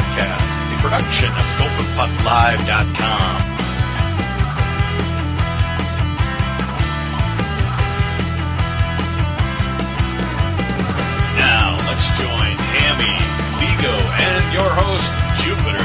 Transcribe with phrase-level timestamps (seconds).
[0.00, 3.36] Podcast, a production of GopherPuckLive.com.
[11.36, 13.14] Now, let's join Hammy,
[13.60, 15.12] Vigo, and your host,
[15.44, 15.84] Jupiter.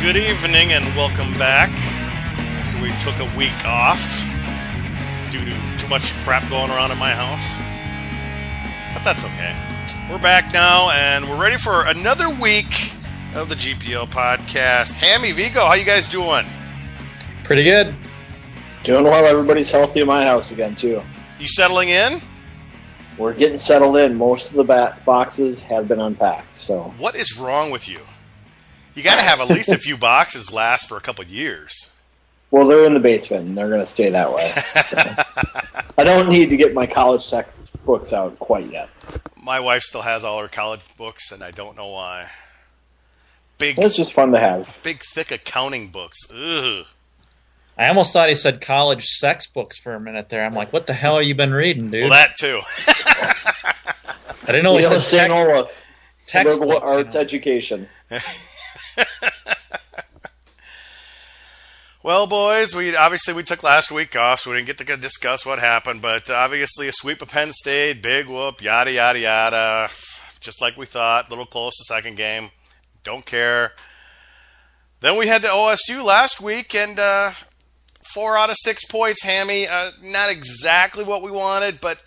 [0.00, 1.68] Good evening and welcome back.
[1.68, 4.29] After we took a week off
[5.30, 7.56] due to too much crap going around in my house.
[8.94, 9.56] But that's okay.
[10.10, 12.92] We're back now and we're ready for another week
[13.34, 14.98] of the GPL podcast.
[14.98, 16.44] Hammy Vigo, how you guys doing?
[17.44, 17.94] Pretty good.
[18.82, 19.24] Doing well.
[19.26, 21.02] Everybody's healthy in my house again too.
[21.38, 22.20] You settling in?
[23.18, 24.16] We're getting settled in.
[24.16, 26.56] Most of the ba- boxes have been unpacked.
[26.56, 28.00] So What is wrong with you?
[28.94, 31.92] You got to have at least a few boxes last for a couple years.
[32.50, 34.52] Well, they're in the basement and they're going to stay that way.
[35.98, 38.88] I don't need to get my college textbooks out quite yet.
[39.42, 42.26] My wife still has all her college books, and I don't know why.
[43.58, 44.68] Big, It's just fun to have.
[44.82, 46.18] big, thick accounting books.
[46.32, 46.86] Ugh.
[47.76, 50.44] I almost thought he said college sex books for a minute there.
[50.44, 52.02] I'm like, what the hell have you been reading, dude?
[52.02, 52.60] Well, that too.
[54.42, 55.28] I didn't know he You know, said St.
[55.28, 55.86] text, Olaf,
[56.26, 56.60] textbooks.
[56.60, 57.20] liberal you arts know.
[57.20, 57.88] education.
[62.02, 65.44] Well, boys, we obviously we took last week off, so we didn't get to discuss
[65.44, 66.00] what happened.
[66.00, 69.90] But obviously, a sweep of Penn State, big whoop, yada yada yada,
[70.40, 71.28] just like we thought.
[71.28, 72.52] Little close the second game.
[73.04, 73.72] Don't care.
[75.00, 77.32] Then we had to OSU last week, and uh,
[78.14, 79.22] four out of six points.
[79.22, 82.02] Hammy, uh, not exactly what we wanted, but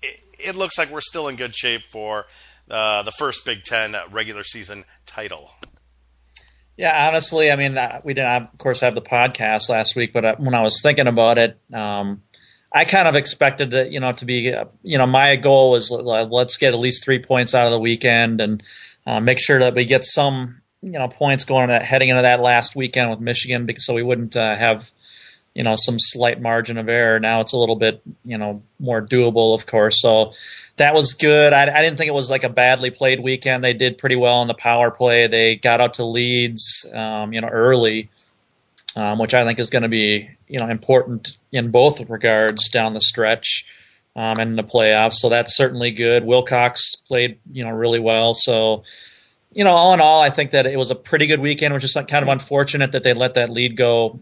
[0.00, 2.26] it, it looks like we're still in good shape for
[2.70, 5.50] uh, the first Big Ten regular season title.
[6.76, 10.24] Yeah, honestly, I mean, uh, we didn't, of course, have the podcast last week, but
[10.24, 12.22] uh, when I was thinking about it, um,
[12.72, 15.92] I kind of expected that, you know, to be, uh, you know, my goal was
[15.92, 18.62] let's get at least three points out of the weekend and
[19.06, 22.40] uh, make sure that we get some, you know, points going that heading into that
[22.40, 24.90] last weekend with Michigan, because so we wouldn't uh, have,
[25.54, 27.20] you know, some slight margin of error.
[27.20, 30.00] Now it's a little bit, you know, more doable, of course.
[30.00, 30.32] So
[30.76, 31.52] that was good.
[31.52, 33.62] I, I didn't think it was like a badly played weekend.
[33.62, 35.28] They did pretty well in the power play.
[35.28, 38.10] They got out to leads, um, you know, early,
[38.96, 42.94] um, which I think is going to be, you know, important in both regards down
[42.94, 43.72] the stretch
[44.16, 45.14] um, and in the playoffs.
[45.14, 46.24] So that's certainly good.
[46.24, 48.34] Wilcox played, you know, really well.
[48.34, 48.82] So,
[49.52, 51.84] you know, all in all, I think that it was a pretty good weekend, which
[51.84, 54.18] is kind of unfortunate that they let that lead go,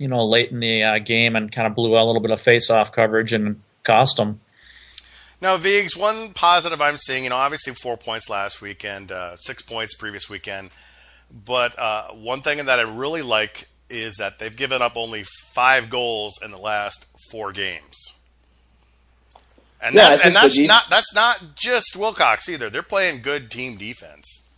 [0.00, 2.30] you know, late in the uh, game and kind of blew out a little bit
[2.30, 4.40] of face-off coverage and cost them.
[5.42, 9.62] Now, Viggs, one positive I'm seeing, you know, obviously four points last weekend, uh, six
[9.62, 10.70] points previous weekend.
[11.44, 15.90] But uh, one thing that I really like is that they've given up only five
[15.90, 18.16] goals in the last four games.
[19.82, 22.68] And Yeah, that's, and that's the not that's not just Wilcox either.
[22.68, 24.48] They're playing good team defense.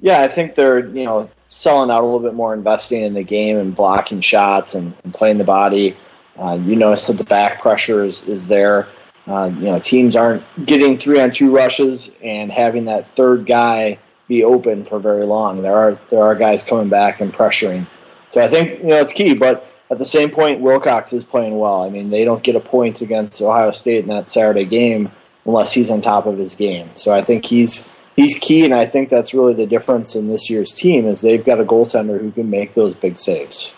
[0.00, 3.22] Yeah, I think they're you know selling out a little bit more, investing in the
[3.22, 5.96] game and blocking shots and, and playing the body.
[6.36, 8.88] Uh, you notice that the back pressure is, is there.
[9.28, 13.98] Uh, you know, teams aren't getting three on two rushes and having that third guy
[14.26, 15.62] be open for very long.
[15.62, 17.86] There are there are guys coming back and pressuring.
[18.30, 19.34] So I think you know it's key.
[19.34, 21.82] But at the same point, Wilcox is playing well.
[21.82, 25.10] I mean, they don't get a point against Ohio State in that Saturday game
[25.46, 26.90] unless he's on top of his game.
[26.96, 30.48] So I think he's he's key, and I think that's really the difference in this
[30.48, 33.72] year's team is they've got a goaltender who can make those big saves.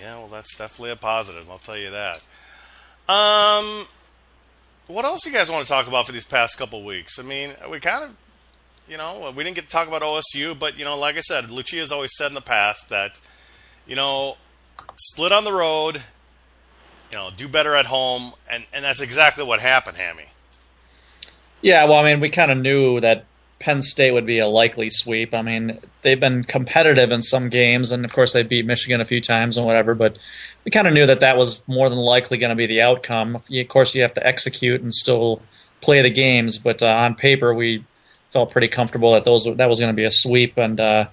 [0.00, 1.48] Yeah, well, that's definitely a positive.
[1.50, 2.18] I'll tell you that.
[3.08, 3.86] Um,
[4.86, 7.18] what else you guys want to talk about for these past couple weeks?
[7.18, 8.16] I mean, we kind of,
[8.88, 11.50] you know, we didn't get to talk about OSU, but you know, like I said,
[11.50, 13.20] Lucia's always said in the past that,
[13.86, 14.36] you know,
[14.96, 16.02] split on the road,
[17.10, 20.26] you know, do better at home, and and that's exactly what happened, Hammy.
[21.64, 23.24] Yeah, well, I mean, we kind of knew that
[23.58, 25.32] Penn State would be a likely sweep.
[25.32, 29.06] I mean, they've been competitive in some games, and of course, they beat Michigan a
[29.06, 30.18] few times and whatever, but
[30.66, 33.36] we kind of knew that that was more than likely going to be the outcome.
[33.36, 35.40] Of course, you have to execute and still
[35.80, 37.82] play the games, but uh, on paper, we
[38.28, 41.08] felt pretty comfortable that those that was going to be a sweep, and uh,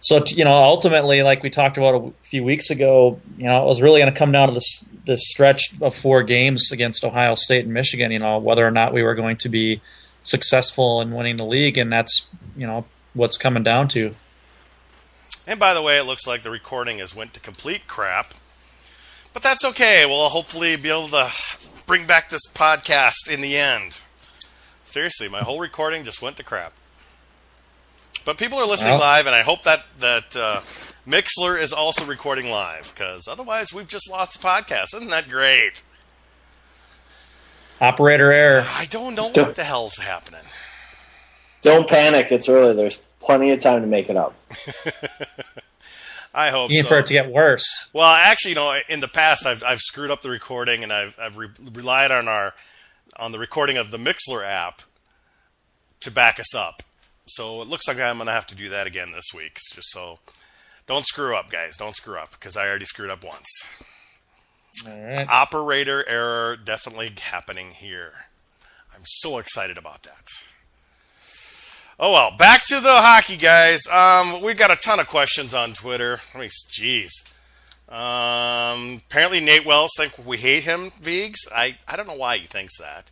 [0.00, 3.66] so you know, ultimately, like we talked about a few weeks ago, you know, it
[3.66, 7.34] was really going to come down to this this stretch of four games against Ohio
[7.34, 8.10] State and Michigan.
[8.10, 9.80] You know, whether or not we were going to be
[10.22, 14.14] successful in winning the league, and that's you know what's coming down to.
[15.46, 18.34] And by the way, it looks like the recording has went to complete crap.
[19.32, 20.04] But that's okay.
[20.06, 21.30] We'll hopefully be able to
[21.86, 24.00] bring back this podcast in the end.
[24.82, 26.72] Seriously, my whole recording just went to crap.
[28.24, 29.00] But people are listening well.
[29.00, 30.60] live, and I hope that that uh,
[31.08, 34.94] Mixlr is also recording live because otherwise we've just lost the podcast.
[34.94, 35.82] Isn't that great?
[37.80, 38.64] Operator error.
[38.76, 40.42] I don't know don't, what the hell's happening.
[41.62, 42.28] Don't panic.
[42.30, 42.74] It's early.
[42.74, 44.34] There's plenty of time to make it up.
[46.34, 46.70] I hope.
[46.70, 46.88] Even so.
[46.90, 47.90] for it to get worse.
[47.92, 51.18] Well, actually, you know, in the past, I've I've screwed up the recording, and I've
[51.18, 52.54] I've re- relied on our
[53.16, 54.82] on the recording of the Mixlr app
[56.00, 56.82] to back us up.
[57.30, 59.90] So it looks like I'm going to have to do that again this week, just
[59.90, 60.18] so
[60.86, 61.76] don't screw up, guys.
[61.76, 63.48] Don't screw up because I already screwed up once.
[65.28, 68.12] Operator error definitely happening here.
[68.94, 70.24] I'm so excited about that.
[71.98, 73.86] Oh well, back to the hockey, guys.
[73.86, 76.18] Um, we got a ton of questions on Twitter.
[76.34, 77.10] I mean, jeez.
[77.90, 81.40] Um, apparently, Nate Wells think we hate him, Vigs.
[81.54, 83.10] I I don't know why he thinks that.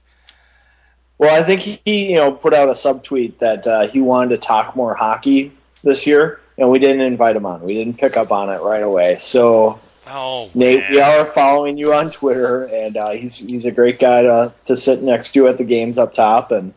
[1.19, 4.39] Well, I think he you know put out a subtweet that uh, he wanted to
[4.39, 7.61] talk more hockey this year, and we didn't invite him on.
[7.63, 9.19] We didn't pick up on it right away.
[9.19, 9.81] So
[10.11, 10.93] Oh, Nate, man.
[10.93, 14.77] we are following you on Twitter, and uh, he's he's a great guy to to
[14.77, 16.73] sit next to at the games up top, and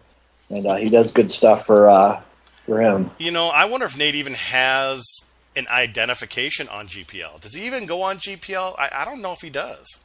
[0.50, 2.22] and uh, he does good stuff for uh,
[2.66, 3.10] for him.
[3.20, 5.04] You know, I wonder if Nate even has
[5.56, 7.40] an identification on GPL.
[7.40, 8.76] Does he even go on GPL?
[8.78, 10.02] I, I don't know if he does.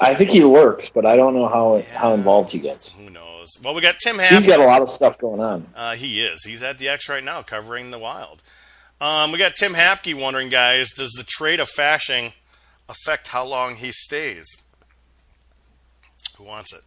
[0.00, 1.82] I think he lurks, but I don't know how yeah.
[1.98, 2.92] how involved he gets.
[2.92, 3.48] Who knows?
[3.62, 4.32] Well, we got Tim Happ.
[4.32, 5.66] He's got a lot of stuff going on.
[5.74, 6.44] Uh, he is.
[6.44, 8.42] He's at the X right now, covering the Wild.
[9.00, 12.34] Um, we got Tim Hapke wondering, guys, does the trade of Fasching
[12.88, 14.46] affect how long he stays?
[16.36, 16.82] Who wants it?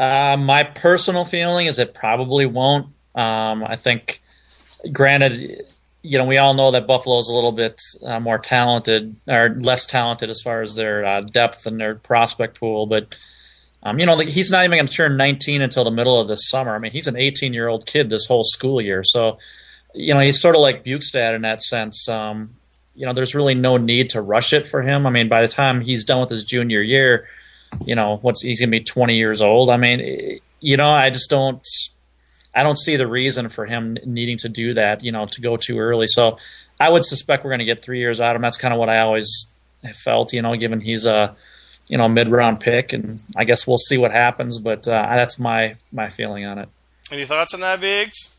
[0.00, 2.86] Uh, my personal feeling is it probably won't.
[3.14, 4.20] Um, I think,
[4.92, 5.62] granted,
[6.06, 9.56] you know, we all know that Buffalo is a little bit uh, more talented or
[9.60, 13.14] less talented as far as their uh, depth and their prospect pool, but.
[13.82, 16.50] Um, you know, he's not even going to turn 19 until the middle of this
[16.50, 16.74] summer.
[16.74, 19.04] I mean, he's an 18 year old kid this whole school year.
[19.04, 19.38] So,
[19.94, 22.08] you know, he's sort of like Bjugstad in that sense.
[22.08, 22.56] Um,
[22.96, 25.06] you know, there's really no need to rush it for him.
[25.06, 27.28] I mean, by the time he's done with his junior year,
[27.84, 29.70] you know, what's he's going to be 20 years old.
[29.70, 31.64] I mean, you know, I just don't,
[32.56, 35.04] I don't see the reason for him needing to do that.
[35.04, 36.06] You know, to go too early.
[36.06, 36.38] So,
[36.80, 38.42] I would suspect we're going to get three years out of him.
[38.42, 39.52] That's kind of what I always
[39.94, 40.32] felt.
[40.32, 41.34] You know, given he's a,
[41.88, 44.58] you know, mid round pick, and I guess we'll see what happens.
[44.58, 46.68] But uh, that's my my feeling on it.
[47.10, 48.34] Any thoughts on that, Viggs?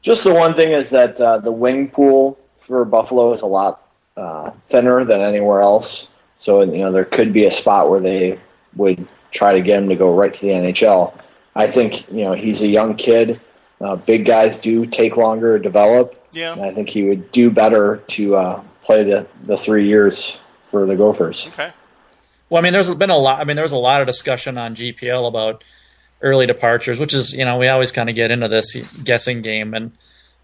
[0.00, 3.86] Just the one thing is that uh, the wing pool for Buffalo is a lot
[4.16, 6.08] uh, thinner than anywhere else.
[6.36, 8.38] So you know there could be a spot where they
[8.76, 11.14] would try to get him to go right to the NHL.
[11.54, 13.40] I think you know he's a young kid.
[13.80, 16.18] Uh, big guys do take longer to develop.
[16.32, 20.38] Yeah, I think he would do better to uh, play the the three years
[20.70, 21.44] for the Gophers.
[21.48, 21.72] Okay.
[22.48, 23.40] Well, I mean, there's been a lot.
[23.40, 25.64] I mean, there was a lot of discussion on GPL about
[26.22, 29.74] early departures, which is you know we always kind of get into this guessing game,
[29.74, 29.92] and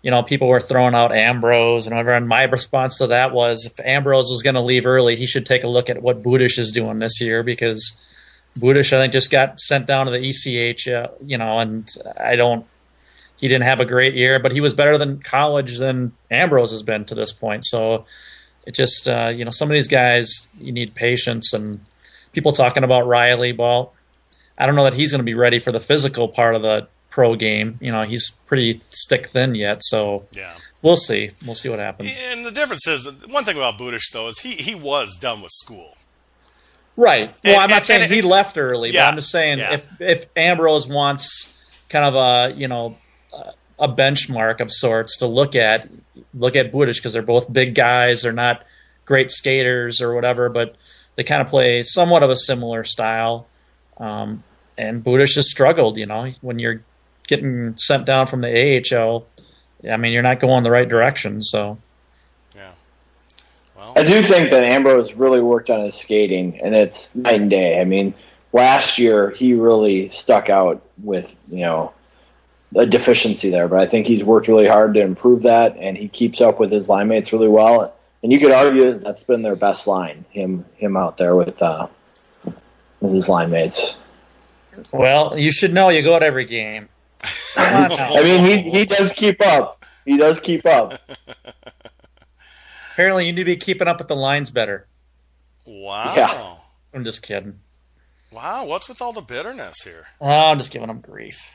[0.02, 2.12] you know people were throwing out Ambroz and whatever.
[2.12, 5.46] And my response to that was, if Ambroz was going to leave early, he should
[5.46, 8.04] take a look at what Budish is doing this year because
[8.58, 11.88] Budish I think just got sent down to the ECHL, uh, you know, and
[12.18, 12.66] I don't.
[13.36, 16.82] He didn't have a great year, but he was better than college than Ambroz has
[16.82, 17.64] been to this point.
[17.64, 18.04] So
[18.66, 21.80] it just uh, you know some of these guys you need patience and
[22.32, 23.52] people talking about Reilly.
[23.52, 23.94] Well,
[24.58, 26.88] I don't know that he's going to be ready for the physical part of the
[27.10, 27.78] pro game.
[27.80, 31.30] You know, he's pretty stick thin yet, so yeah, we'll see.
[31.46, 32.18] We'll see what happens.
[32.22, 35.52] And the difference is one thing about Budish though is he he was done with
[35.52, 35.96] school.
[36.98, 37.32] Right.
[37.44, 39.58] Well, and, I'm not and, saying and, he left early, yeah, but I'm just saying
[39.58, 39.74] yeah.
[39.74, 41.56] if if Ambroz wants
[41.88, 42.98] kind of a you know
[43.78, 45.88] a benchmark of sorts to look at,
[46.34, 48.22] look at Budish because they're both big guys.
[48.22, 48.64] They're not
[49.04, 50.76] great skaters or whatever, but
[51.14, 53.46] they kind of play somewhat of a similar style.
[53.98, 54.42] Um,
[54.76, 55.96] and Budish has struggled.
[55.96, 56.82] You know, when you're
[57.26, 59.26] getting sent down from the AHL,
[59.88, 61.42] I mean, you're not going the right direction.
[61.42, 61.78] So,
[63.98, 67.80] I do think that Ambroz really worked on his skating, and it's night and day.
[67.80, 68.14] I mean,
[68.52, 71.92] last year he really stuck out with you know
[72.76, 76.06] a deficiency there, but I think he's worked really hard to improve that, and he
[76.06, 77.92] keeps up with his line mates really well.
[78.22, 81.60] And you could argue that that's been their best line, him him out there with
[81.60, 81.88] uh,
[83.00, 83.98] with his line mates.
[84.92, 86.88] Well, you should know you go to every game.
[87.56, 89.84] I mean, he he does keep up.
[90.04, 91.00] He does keep up.
[92.98, 94.88] Apparently, you need to be keeping up with the lines better.
[95.64, 96.14] Wow.
[96.16, 96.54] Yeah.
[96.92, 97.60] I'm just kidding.
[98.32, 100.08] Wow, what's with all the bitterness here?
[100.20, 101.54] Oh, I'm just giving them grief.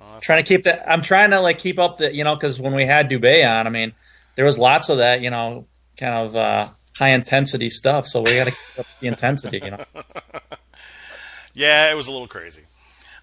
[0.00, 0.90] Oh, trying to keep that.
[0.90, 3.66] I'm trying to like keep up the, you know, because when we had Dubé on,
[3.66, 3.92] I mean,
[4.34, 5.66] there was lots of that, you know,
[5.98, 8.06] kind of uh, high intensity stuff.
[8.06, 9.84] So we got to keep up the intensity, you know.
[11.52, 12.62] Yeah, it was a little crazy.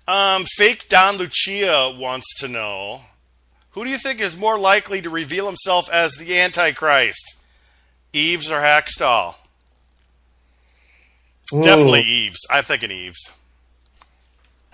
[0.08, 3.02] Um, fake Don Lucia wants to know
[3.72, 7.42] Who do you think is more likely to reveal himself as the Antichrist?
[8.16, 9.36] Eaves or Hakstol?
[11.54, 11.62] Ooh.
[11.62, 12.40] Definitely Eaves.
[12.50, 13.38] I'm thinking Eaves.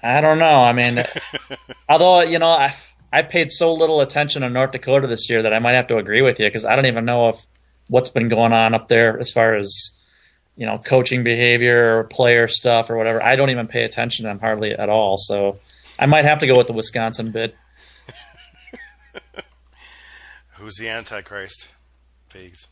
[0.04, 0.62] I don't know.
[0.62, 1.00] I mean,
[1.90, 2.72] although you know, I
[3.12, 5.98] I paid so little attention to North Dakota this year that I might have to
[5.98, 7.36] agree with you because I don't even know if
[7.88, 10.00] what's been going on up there as far as
[10.56, 13.22] you know coaching behavior or player stuff or whatever.
[13.22, 15.18] I don't even pay attention to them hardly at all.
[15.18, 15.60] So
[16.00, 17.54] I might have to go with the Wisconsin bid.
[20.54, 21.76] Who's the Antichrist?
[22.30, 22.71] Figs.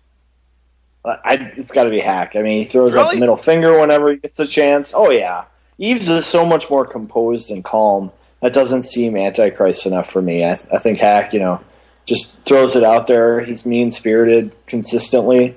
[1.06, 2.36] I, it's got to be Hack.
[2.36, 4.94] I mean, he throws up the middle finger whenever he gets a chance.
[4.96, 5.46] Oh yeah,
[5.77, 8.12] Eaves is so much more composed and calm.
[8.41, 10.46] That doesn't seem antichrist enough for me.
[10.46, 11.62] I, I think Hack, you know,
[12.06, 13.41] just throws it out there.
[13.41, 15.56] He's mean spirited consistently.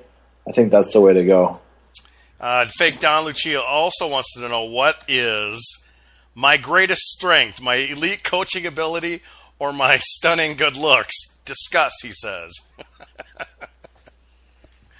[0.48, 1.60] I think that's the way to go.
[2.40, 5.88] Uh, fake Don Lucia also wants to know what is
[6.34, 9.20] my greatest strength, my elite coaching ability,
[9.58, 11.14] or my stunning good looks?
[11.44, 12.52] Discuss, he says.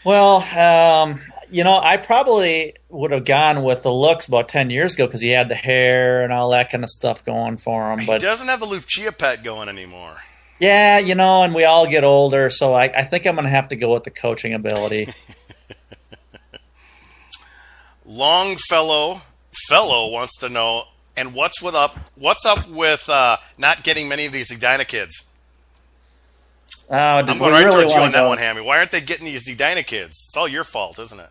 [0.04, 4.94] Well, um, you know, I probably would have gone with the looks about ten years
[4.94, 8.06] ago because he had the hair and all that kind of stuff going for him.
[8.06, 10.14] But he doesn't have the Lucia pet going anymore.
[10.58, 13.50] yeah, you know, and we all get older, so I, I think I'm going to
[13.50, 15.06] have to go with the coaching ability.
[18.04, 19.22] Longfellow
[19.68, 20.84] fellow wants to know,
[21.16, 21.98] and what's with up?
[22.16, 25.24] What's up with uh, not getting many of these Edina kids?
[26.94, 28.60] Oh, did I'm going right really towards you on that go- one, Hammy.
[28.60, 30.26] Why aren't they getting these Edina kids?
[30.28, 31.30] It's all your fault, isn't it?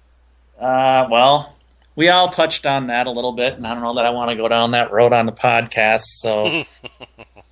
[0.59, 1.55] Uh, well,
[1.95, 4.31] we all touched on that a little bit, and I don't know that I want
[4.31, 6.01] to go down that road on the podcast.
[6.01, 6.43] So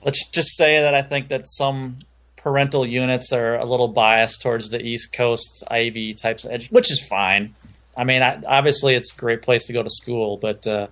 [0.06, 2.00] let's just say that I think that some
[2.36, 6.90] parental units are a little biased towards the East Coast Ivy types of edge, which
[6.90, 7.54] is fine.
[7.96, 10.88] I mean, I, obviously it's a great place to go to school, but uh,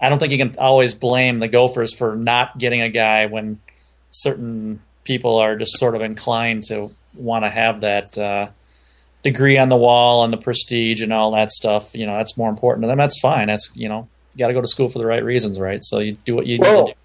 [0.00, 3.60] I don't think you can always blame the Gophers for not getting a guy when
[4.10, 8.48] certain people are just sort of inclined to want to have that uh,
[9.22, 11.94] degree on the wall and the prestige and all that stuff.
[11.94, 12.98] You know, that's more important to them.
[12.98, 13.46] That's fine.
[13.48, 15.80] That's you know, you got to go to school for the right reasons, right?
[15.82, 16.98] So you do what you need Well, to do.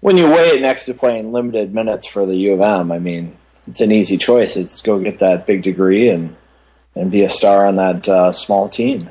[0.00, 2.98] when you weigh it next to playing limited minutes for the U of M, I
[2.98, 3.36] mean,
[3.66, 4.56] it's an easy choice.
[4.56, 6.36] It's go get that big degree and
[6.94, 9.08] and be a star on that uh, small team.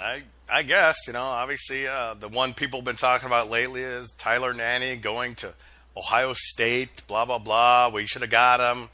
[0.00, 0.22] I
[0.52, 1.22] I guess you know.
[1.22, 5.54] Obviously, uh, the one people have been talking about lately is Tyler Nanny going to
[5.96, 7.02] Ohio State.
[7.06, 7.90] Blah blah blah.
[7.92, 8.88] We should have got him.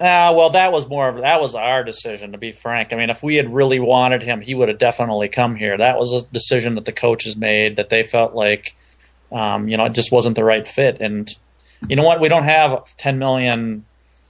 [0.00, 2.92] Ah, well, that was more of that was our decision, to be frank.
[2.92, 5.76] I mean, if we had really wanted him, he would have definitely come here.
[5.76, 8.76] That was a decision that the coaches made that they felt like,
[9.32, 11.00] um, you know, it just wasn't the right fit.
[11.00, 11.28] And
[11.88, 12.20] you know what?
[12.20, 13.84] We don't have 10 million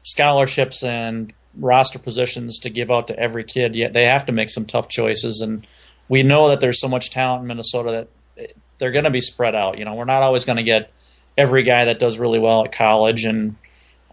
[0.04, 3.92] scholarships and roster positions to give out to every kid yet.
[3.92, 5.66] They have to make some tough choices, and
[6.08, 7.90] we know that there's so much talent in Minnesota
[8.36, 9.76] that they're going to be spread out.
[9.76, 10.90] You know, we're not always going to get
[11.38, 13.54] every guy that does really well at college and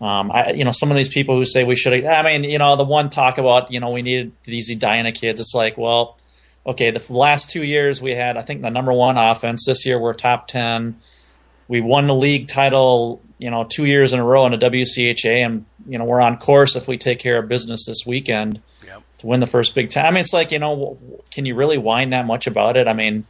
[0.02, 2.04] um, I, you know, some of these people who say we should.
[2.06, 5.40] I mean, you know, the one talk about you know we needed these Edina kids.
[5.40, 6.18] It's like, well,
[6.68, 9.66] okay, the last two years we had, I think, the number one offense.
[9.66, 11.00] This year we're top ten.
[11.70, 15.46] We won the league title, you know, two years in a row in the WCHA,
[15.46, 19.02] and you know we're on course if we take care of business this weekend Yep.
[19.20, 20.06] to win the first Big Ten.
[20.06, 20.98] I mean, it's like you know,
[21.32, 22.90] can you really whine that much about it?
[22.90, 23.26] I mean,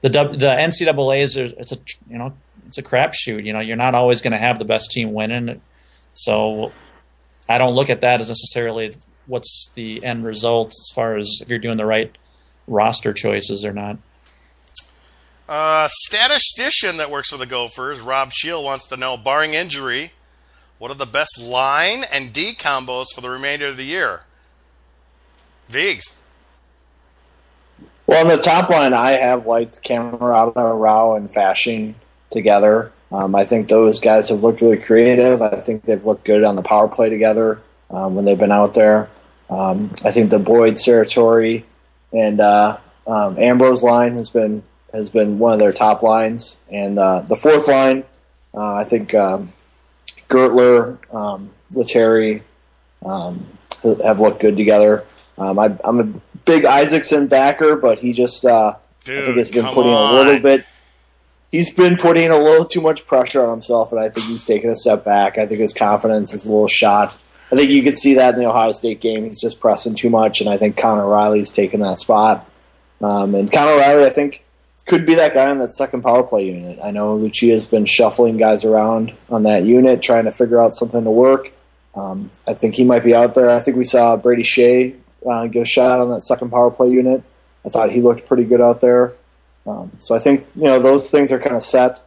[0.00, 1.76] the the NCAA is it's a
[2.08, 2.34] you know
[2.66, 3.44] it's a crapshoot.
[3.44, 5.60] You know, you're not always going to have the best team winning.
[6.14, 6.72] So
[7.48, 8.94] I don't look at that as necessarily
[9.26, 12.16] what's the end result as far as if you're doing the right
[12.66, 13.98] roster choices or not.
[15.48, 20.10] Uh, statistician that works for the Gophers, Rob Shield, wants to know, barring injury,
[20.78, 24.22] what are the best line and D combos for the remainder of the year?
[25.68, 26.20] Vigs.
[28.06, 31.94] Well, on the top line, I have liked Cammarata, Rau, and Fasching
[32.36, 32.92] together.
[33.10, 35.42] Um, I think those guys have looked really creative.
[35.42, 38.74] I think they've looked good on the power play together um, when they've been out
[38.74, 39.08] there.
[39.48, 41.64] Um, I think the Boyd, Saratori,
[42.12, 44.62] and uh, um, Ambroz line has been
[44.92, 48.04] has been one of their top lines, and uh, the fourth line,
[48.54, 49.52] uh, I think um,
[50.28, 51.50] Guertler, um,
[53.04, 53.46] um,
[54.02, 55.04] have looked good together.
[55.38, 56.04] Um, I, I'm a
[56.44, 60.14] big Isackson backer, but he just uh, I think Dude, has been putting on.
[60.14, 60.64] a little bit.
[61.52, 64.70] He's been putting a little too much pressure on himself, and I think he's taken
[64.70, 65.38] a step back.
[65.38, 67.16] I think his confidence is a little shot.
[67.52, 69.24] I think you could see that in the Ohio State game.
[69.24, 72.48] He's just pressing too much, and I think Connor Reilly's taken that spot.
[73.00, 74.44] Um, and Connor Reilly, I think,
[74.86, 76.78] could be that guy on that second power play unit.
[76.82, 81.04] I know Lucia's been shuffling guys around on that unit, trying to figure out something
[81.04, 81.52] to work.
[81.94, 83.50] Um, I think he might be out there.
[83.50, 84.96] I think we saw Brady Skjei
[85.28, 87.24] uh, get a shot on that second power play unit.
[87.64, 89.14] I thought he looked pretty good out there.
[89.66, 92.02] Um, so I think you know those things are kind of set.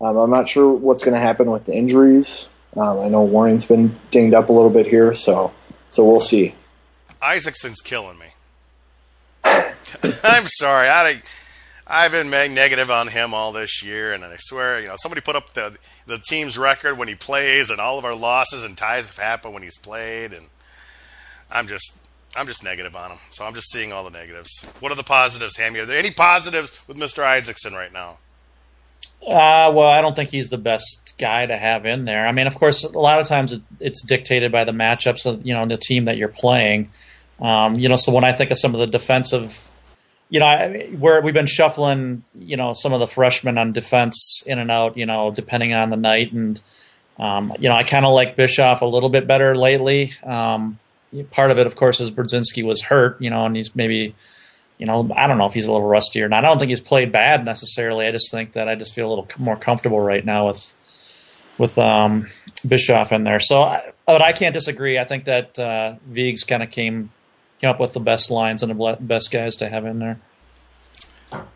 [0.00, 2.48] Um, I'm not sure what's going to happen with the injuries.
[2.76, 5.52] Um, I know Warren's been dinged up a little bit here, so
[5.90, 6.54] so we'll see.
[7.22, 8.26] Isackson's killing me.
[9.44, 10.88] I'm sorry.
[10.88, 11.22] I,
[11.86, 15.36] I've been negative on him all this year, and I swear, you know, somebody put
[15.36, 19.08] up the the team's record when he plays, and all of our losses and ties
[19.08, 20.46] have happened when he's played, and
[21.50, 22.06] I'm just
[22.38, 23.18] I'm just negative on him.
[23.30, 24.64] So I'm just seeing all the negatives.
[24.80, 25.80] What are the positives, Hammy?
[25.80, 27.24] Are there any positives with Mr.
[27.24, 28.18] Isackson right now?
[29.26, 32.26] Uh, well, I don't think he's the best guy to have in there.
[32.26, 35.52] I mean, of course, a lot of times it's dictated by the matchups of you
[35.52, 36.90] know the team that you're playing.
[37.40, 39.70] Um, you know, so when I think of some of the defensive,
[40.30, 44.44] you know, I, where we've been shuffling, you know, some of the freshmen on defense
[44.46, 46.60] in and out, you know, depending on the night, and
[47.18, 50.12] um, you know, I kind of like Bischoff a little bit better lately.
[50.22, 50.78] Um,
[51.30, 54.14] part of it, of course, is Brodzinski was hurt, you know, and he's maybe
[54.78, 56.44] you know, I don't know if he's a little rusty or not.
[56.44, 58.06] I don't think he's played bad necessarily.
[58.06, 60.74] I just think that I just feel a little more comfortable right now with
[61.58, 62.28] with um,
[62.66, 63.40] Bischoff in there.
[63.40, 64.96] So, I, but I can't disagree.
[64.96, 65.96] I think that uh,
[66.46, 67.10] kind of came
[67.60, 70.20] came up with the best lines and the best guys to have in there.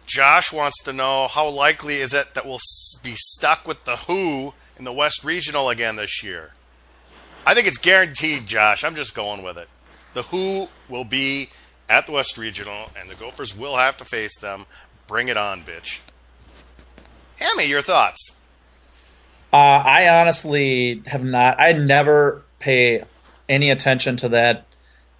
[0.05, 2.59] Josh wants to know how likely is it that we'll
[3.05, 6.51] be stuck with the Who in the West Regional again this year?
[7.45, 8.85] I think it's guaranteed, Josh.
[8.85, 9.69] I'm just going with it.
[10.15, 11.49] The Who will be
[11.89, 14.67] at the West Regional, and the Gophers will have to face them.
[15.07, 16.01] Bring it on, bitch.
[17.37, 18.41] Hammy, your thoughts?
[19.53, 21.61] Uh, I honestly have not.
[21.61, 23.03] I never pay
[23.49, 24.67] any attention to that.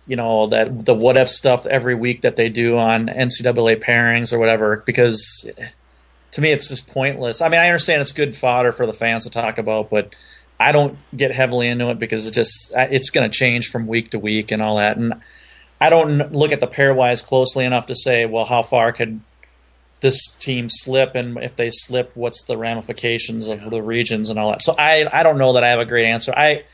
[0.07, 4.33] You know that the what if stuff every week that they do on NCAA pairings
[4.33, 5.49] or whatever because
[6.33, 7.41] to me it's just pointless.
[7.41, 10.15] I mean, I understand it's good fodder for the fans to talk about, but
[10.59, 14.11] I don't get heavily into it because it just it's going to change from week
[14.11, 14.97] to week and all that.
[14.97, 15.15] And
[15.81, 19.21] I don't look at the pairwise closely enough to say, well, how far could
[20.03, 24.51] this team slip, and if they slip, what's the ramifications of the regions and all
[24.51, 24.63] that.
[24.63, 26.33] So I I don't know that I have a great answer.
[26.37, 26.65] I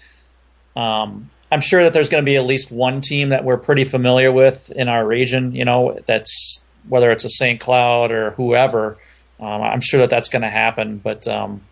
[0.74, 3.84] um, I'm sure that there's going to be at least one team that we're pretty
[3.84, 5.54] familiar with in our region.
[5.54, 7.60] You know, that's whether it's a St.
[7.60, 8.98] Cloud or whoever.
[9.38, 11.62] Um, I'm sure that that's going to happen, but um,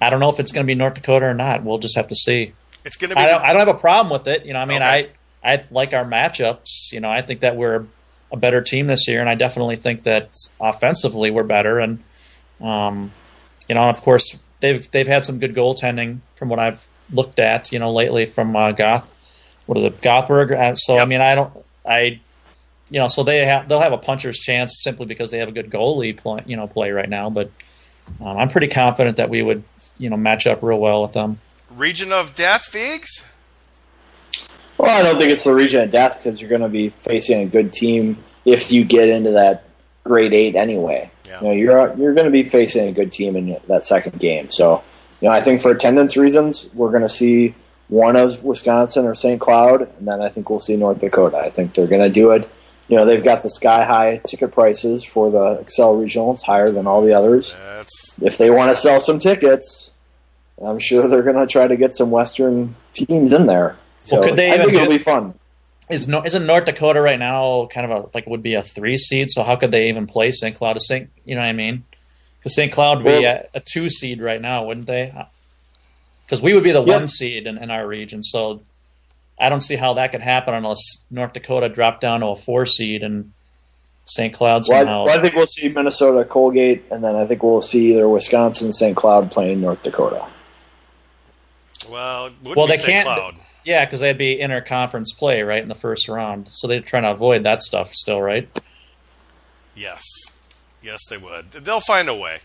[0.00, 1.64] I don't know if it's going to be North Dakota or not.
[1.64, 2.52] We'll just have to see.
[2.84, 3.20] It's going to be.
[3.20, 4.46] I don't, I don't have a problem with it.
[4.46, 5.08] You know, I mean, okay.
[5.42, 6.92] I I like our matchups.
[6.92, 7.86] You know, I think that we're
[8.32, 11.78] a better team this year, and I definitely think that offensively we're better.
[11.78, 12.02] And
[12.60, 13.12] um,
[13.68, 17.72] you know, of course, they've they've had some good goaltending from what I've looked at.
[17.72, 20.52] You know, lately from uh, Goth, what is it, Gothberg?
[20.52, 21.02] Uh, so yep.
[21.02, 21.52] I mean, I don't,
[21.84, 22.20] I,
[22.90, 25.52] you know, so they have they'll have a puncher's chance simply because they have a
[25.52, 27.30] good goalie play, you know, play right now.
[27.30, 27.50] But
[28.20, 29.62] um, I'm pretty confident that we would,
[29.98, 31.40] you know, match up real well with them.
[31.70, 33.28] Region of Death, Figs.
[34.78, 37.40] Well, I don't think it's the region of death because you're going to be facing
[37.40, 39.64] a good team if you get into that
[40.04, 41.10] grade eight anyway.
[41.26, 41.40] Yeah.
[41.40, 44.50] You know, you're you're going to be facing a good team in that second game.
[44.50, 44.82] So,
[45.20, 47.54] you know, I think for attendance reasons, we're going to see
[47.88, 49.40] one of Wisconsin or St.
[49.40, 51.38] Cloud, and then I think we'll see North Dakota.
[51.38, 52.48] I think they're going to do it.
[52.88, 56.32] You know, they've got the sky high ticket prices for the Xcel Regional.
[56.32, 57.54] It's higher than all the others.
[57.54, 58.22] That's...
[58.22, 59.92] If they want to sell some tickets,
[60.64, 63.76] I'm sure they're going to try to get some Western teams in there.
[64.00, 65.34] So well, could they I think it'll be fun.
[65.90, 68.96] Is no, isn't North Dakota right now kind of a like would be a three
[68.96, 69.30] seed?
[69.30, 70.56] So how could they even play St.
[70.56, 70.80] Cloud?
[70.80, 71.10] St.
[71.24, 71.84] You know what I mean?
[72.38, 72.72] Because St.
[72.72, 75.12] Cloud would well, be a, a, two seed right now, wouldn't they?
[76.24, 76.96] Because we would be the yeah.
[76.96, 78.22] one seed in, in our region.
[78.22, 78.62] So
[79.38, 82.64] I don't see how that could happen unless North Dakota dropped down to a four
[82.66, 83.32] seed and
[84.06, 84.32] St.
[84.32, 84.84] Cloud somehow.
[84.84, 87.92] Well, I, well, I think we'll see Minnesota, Colgate, and then I think we'll see
[87.92, 88.96] either Wisconsin, St.
[88.96, 90.28] Cloud playing North Dakota.
[91.90, 93.04] Well, well, they can't.
[93.04, 93.38] Cloud?
[93.64, 97.10] Yeah, because they'd be interconference play right in the first round, so they're trying to
[97.10, 98.48] avoid that stuff still, right?
[99.74, 100.02] Yes,
[100.82, 101.50] yes, they would.
[101.50, 102.38] They'll find a way.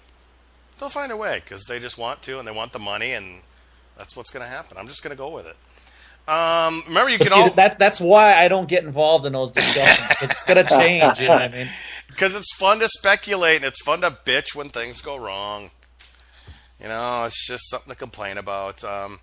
[0.79, 3.41] They'll find a way because they just want to and they want the money, and
[3.95, 4.77] that's what's going to happen.
[4.79, 5.57] I'm just going to go with it.
[6.31, 7.77] Um, remember, you but can see, all that.
[7.77, 10.21] That's why I don't get involved in those discussions.
[10.21, 11.19] it's going to change.
[11.19, 11.67] You know what I mean?
[12.07, 15.71] Because it's fun to speculate and it's fun to bitch when things go wrong.
[16.79, 18.81] You know, it's just something to complain about.
[18.83, 19.19] Um,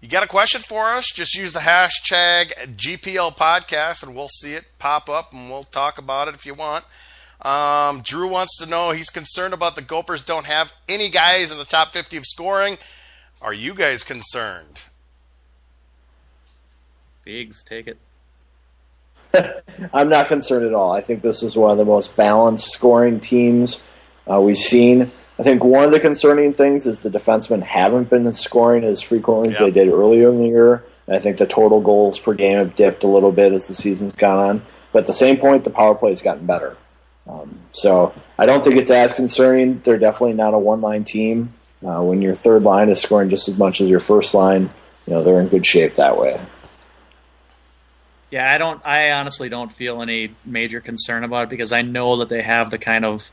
[0.00, 1.12] you got a question for us?
[1.12, 5.98] Just use the hashtag GPL podcast and we'll see it pop up and we'll talk
[5.98, 6.84] about it if you want.
[7.42, 11.58] Um, Drew wants to know he's concerned about the Gophers don't have any guys in
[11.58, 12.78] the top 50 of scoring.
[13.42, 14.84] Are you guys concerned?
[17.24, 17.98] Biggs, take it.
[19.92, 20.92] I'm not concerned at all.
[20.92, 23.82] I think this is one of the most balanced scoring teams
[24.30, 25.12] uh, we've seen.
[25.38, 29.48] I think one of the concerning things is the defensemen haven't been scoring as frequently
[29.48, 30.84] as they did earlier in the year.
[31.06, 33.74] And I think the total goals per game have dipped a little bit as the
[33.74, 34.66] season's gone on.
[34.92, 36.76] But at the same point, the power play has gotten better.
[37.26, 39.80] Um, so I don't think it's as concerning.
[39.80, 41.54] They're definitely not a one line team.
[41.86, 44.70] uh, when your third line is scoring just as much as your first line,
[45.06, 46.38] you know they're in good shape that way.
[48.30, 48.80] Yeah, I don't.
[48.84, 52.70] I honestly don't feel any major concern about it because I know that they have
[52.70, 53.30] the kind of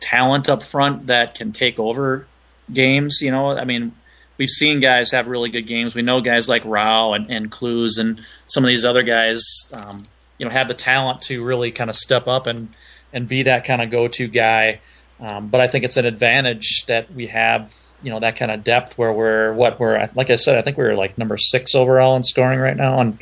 [0.00, 2.26] talent up front that can take over
[2.72, 3.18] games.
[3.22, 3.92] You know, I mean,
[4.38, 5.94] we've seen guys have really good games.
[5.94, 9.98] We know guys like Rau and, and Kloos and some of these other guys, um,
[10.38, 12.68] you know, have the talent to really kind of step up and
[13.12, 14.80] and be that kind of go-to guy.
[15.18, 18.62] Um, but I think it's an advantage that we have, you know, that kind of
[18.62, 21.74] depth where we're what we're like I said, I think we are like number six
[21.74, 23.18] overall in scoring right now, and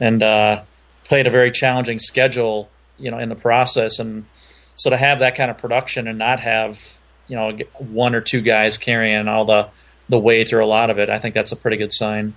[0.00, 0.62] and uh,
[1.04, 4.24] played a very challenging schedule, you know, in the process, and
[4.76, 8.40] so to have that kind of production and not have you know one or two
[8.40, 9.68] guys carrying all the
[10.08, 12.34] the weight or a lot of it, I think that's a pretty good sign.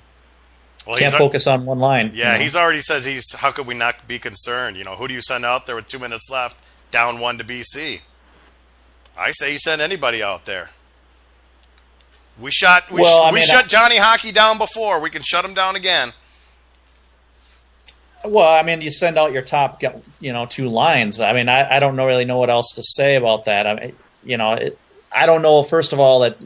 [0.86, 2.12] Well, Can't focus on one line.
[2.14, 2.44] Yeah, you know?
[2.44, 3.36] he's already says he's.
[3.36, 4.78] How could we not be concerned?
[4.78, 7.44] You know, who do you send out there with two minutes left, down one to
[7.44, 8.02] BC?
[9.18, 10.72] I say you send anybody out there.
[12.40, 15.00] We shot we, well, sh- we mean, shut Johnny Hockey down before.
[15.00, 16.14] We can shut him down again.
[18.24, 19.82] Well, I mean, you send out your top,
[20.20, 21.22] you know, two lines.
[21.22, 23.66] I mean, I, I don't know, really know what else to say about that.
[23.66, 24.78] I mean, you know, it,
[25.12, 25.64] I don't know.
[25.64, 26.38] First of all, that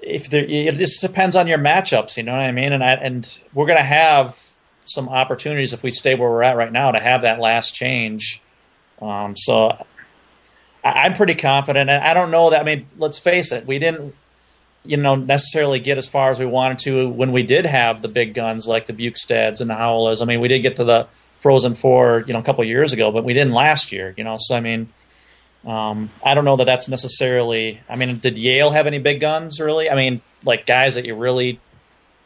[0.00, 2.16] if there, it just depends on your matchups.
[2.16, 2.72] You know what I mean?
[2.72, 4.38] And I, and we're going to have
[4.84, 8.42] some opportunities if we stay where we're at right now to have that last change.
[9.00, 9.76] Um, so
[10.84, 11.90] I, am pretty confident.
[11.90, 12.60] I don't know that.
[12.60, 14.14] I mean, let's face it, we didn't,
[14.84, 18.08] you know, necessarily get as far as we wanted to when we did have the
[18.08, 20.22] big guns like the Bjugstads and the Haulas.
[20.22, 21.06] I mean, we did get to the
[21.38, 24.14] Frozen Four, you know, a couple years ago, but we didn't last year.
[24.16, 24.88] You know, so I mean.
[25.64, 27.80] Um, I don't know that that's necessarily.
[27.88, 29.60] I mean, did Yale have any big guns?
[29.60, 29.88] Really?
[29.88, 31.60] I mean, like guys that you really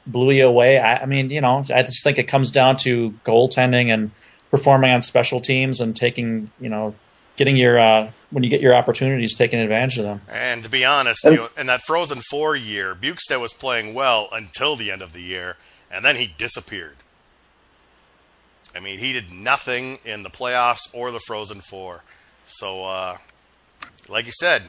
[0.06, 0.78] blew you away.
[0.78, 4.10] I, I mean, you know, I just think it comes down to goaltending and
[4.50, 6.94] performing on special teams and taking, you know,
[7.36, 10.20] getting your uh, when you get your opportunities, taking advantage of them.
[10.28, 14.28] And to be honest, you know, in that Frozen Four year, Bjugstad was playing well
[14.32, 15.56] until the end of the year,
[15.90, 16.96] and then he disappeared.
[18.74, 22.02] I mean, he did nothing in the playoffs or the Frozen Four.
[22.44, 23.18] So, uh,
[24.08, 24.62] like you said,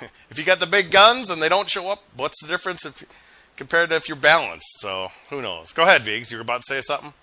[0.30, 3.04] if you got the big guns and they don't show up, what's the difference if
[3.56, 4.80] compared to if you're balanced?
[4.80, 5.72] So, who knows?
[5.72, 6.30] Go ahead, Vigs.
[6.30, 7.14] You were about to say something.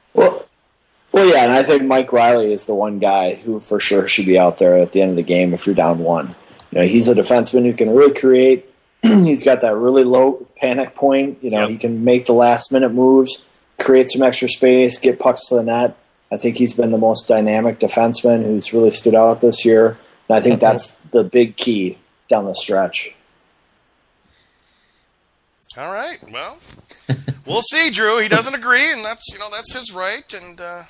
[1.17, 4.27] Well, yeah, and I think Mike Reilly is the one guy who for sure should
[4.27, 6.35] be out there at the end of the game if you're down one.
[6.71, 8.71] You know, he's a defenseman who can really create.
[9.01, 11.39] he's got that really low panic point.
[11.41, 11.69] You know, yep.
[11.69, 13.43] he can make the last minute moves,
[13.79, 15.97] create some extra space, get pucks to the net.
[16.31, 19.97] I think he's been the most dynamic defenseman who's really stood out this year.
[20.29, 21.97] And I think that's the big key
[22.29, 23.15] down the stretch.
[25.77, 26.19] All right.
[26.31, 26.59] Well,
[27.47, 28.19] we'll see, Drew.
[28.19, 30.83] He doesn't agree, and that's you know that's his right, and uh,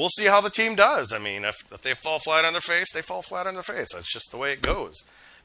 [0.00, 1.12] we'll see how the team does.
[1.12, 3.62] I mean, if, if they fall flat on their face, they fall flat on their
[3.62, 3.88] face.
[3.92, 4.96] That's just the way it goes.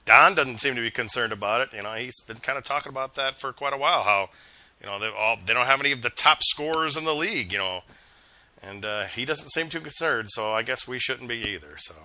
[0.06, 1.76] Don doesn't seem to be concerned about it.
[1.76, 4.04] You know, he's been kind of talking about that for quite a while.
[4.04, 4.30] How
[4.80, 7.52] you know they all they don't have any of the top scorers in the league.
[7.52, 7.82] You know,
[8.62, 10.30] and uh, he doesn't seem too concerned.
[10.32, 11.76] So I guess we shouldn't be either.
[11.78, 11.96] So.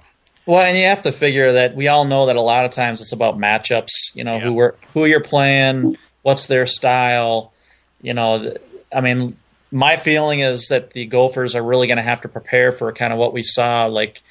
[0.46, 3.02] Well, and you have to figure that we all know that a lot of times
[3.02, 4.14] it's about matchups.
[4.14, 4.42] You know, yep.
[4.42, 7.52] who we're, who you're playing, what's their style.
[8.00, 8.54] You know,
[8.94, 9.34] I mean,
[9.72, 13.12] my feeling is that the Gophers are really going to have to prepare for kind
[13.12, 14.22] of what we saw, like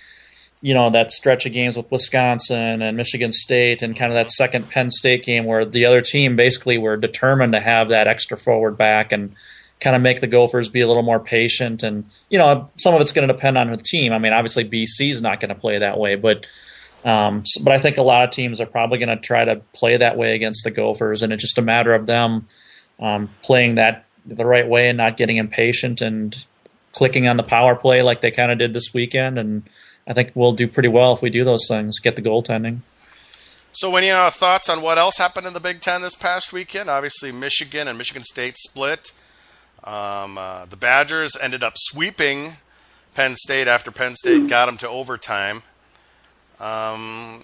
[0.62, 4.32] you know that stretch of games with Wisconsin and Michigan State, and kind of that
[4.32, 8.38] second Penn State game where the other team basically were determined to have that extra
[8.38, 9.34] forward back and
[9.80, 11.84] kind of make the Gophers be a little more patient.
[11.84, 14.12] And you know, some of it's going to depend on the team.
[14.12, 16.46] I mean, obviously BC is not going to play that way, but
[17.06, 19.96] um, but I think a lot of teams are probably going to try to play
[19.96, 22.46] that way against the Gophers, and it's just a matter of them
[23.00, 26.46] um, playing that the right way and not getting impatient and
[26.92, 29.38] clicking on the power play like they kind of did this weekend.
[29.38, 29.64] And
[30.08, 32.80] I think we'll do pretty well if we do those things, get the goaltending.
[33.72, 36.90] So, any uh, thoughts on what else happened in the Big Ten this past weekend?
[36.90, 39.12] Obviously, Michigan and Michigan State split.
[39.84, 42.54] Um, uh, the Badgers ended up sweeping
[43.16, 45.62] Penn State after Penn State got them to overtime.
[46.60, 47.44] Um,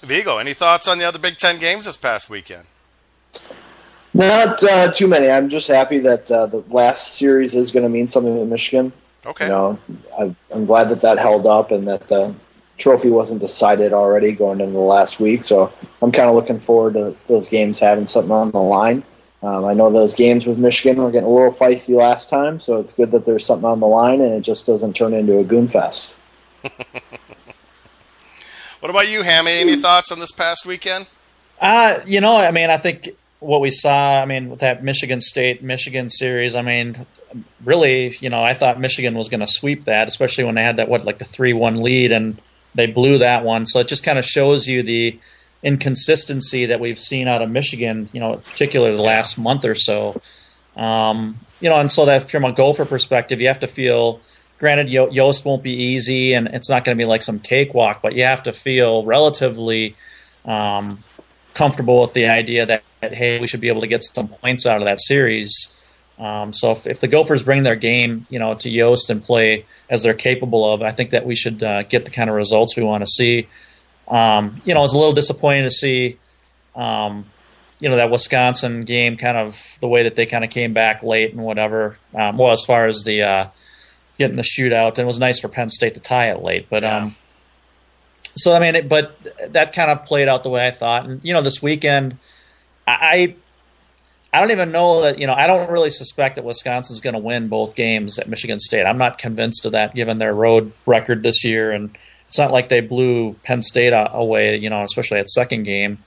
[0.00, 2.66] Vigo, any thoughts on the other Big Ten games this past weekend?
[4.14, 5.28] Not uh, too many.
[5.28, 8.92] I'm just happy that uh, the last series is going to mean something to Michigan.
[9.26, 9.46] Okay.
[9.46, 9.78] You know,
[10.18, 12.32] I, I'm glad that that held up and that the
[12.78, 15.42] trophy wasn't decided already going into the last week.
[15.42, 19.02] So I'm kind of looking forward to those games having something on the line.
[19.42, 22.80] Um, I know those games with Michigan were getting a little feisty last time, so
[22.80, 25.44] it's good that there's something on the line and it just doesn't turn into a
[25.44, 26.14] goon fest.
[28.80, 29.50] what about you, Hammy?
[29.50, 31.08] Any thoughts on this past weekend?
[31.60, 33.08] Uh, you know, I mean, I think
[33.44, 36.96] what we saw, I mean, with that Michigan State Michigan series, I mean,
[37.62, 40.78] really, you know, I thought Michigan was going to sweep that, especially when they had
[40.78, 42.40] that what like the three one lead and
[42.74, 43.66] they blew that one.
[43.66, 45.18] So it just kind of shows you the
[45.62, 50.20] inconsistency that we've seen out of Michigan, you know, particularly the last month or so.
[50.76, 54.20] Um, you know, and so that from a Gopher perspective, you have to feel.
[54.56, 58.14] Granted, Yost won't be easy, and it's not going to be like some cakewalk, but
[58.14, 59.96] you have to feel relatively
[60.44, 61.02] um,
[61.54, 64.66] comfortable with the idea that, that, hey, we should be able to get some points
[64.66, 65.80] out of that series.
[66.18, 69.64] Um, so if, if, the Gophers bring their game, you know, to Yost and play
[69.90, 72.76] as they're capable of, I think that we should uh, get the kind of results
[72.76, 73.48] we want to see.
[74.06, 76.18] Um, you know, it's a little disappointing to see,
[76.76, 77.24] um,
[77.80, 81.02] you know, that Wisconsin game kind of the way that they kind of came back
[81.02, 81.96] late and whatever.
[82.14, 83.46] Um, well, as far as the uh,
[84.16, 86.82] getting the shootout, and it was nice for Penn State to tie it late, but
[86.82, 87.10] yeah.
[88.36, 89.16] So I mean, it, but
[89.52, 92.18] that kind of played out the way I thought, and you know, this weekend,
[92.86, 93.36] I.
[94.32, 95.32] I don't even know that you know.
[95.32, 98.82] I don't really suspect that Wisconsin's going to win both games at Michigan State.
[98.82, 102.68] I'm not convinced of that, given their road record this year and it's not like
[102.68, 105.98] they blew Penn State away, you know, especially at second game.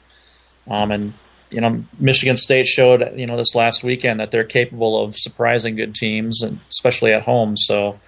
[0.67, 1.13] Um, and
[1.51, 5.75] you know, Michigan State showed you know this last weekend that they're capable of surprising
[5.75, 7.55] good teams, and especially at home.
[7.55, 7.99] So